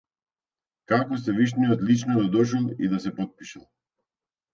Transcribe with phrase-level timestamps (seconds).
[0.91, 3.67] Како севишниот лично да дошол и да се потпишал.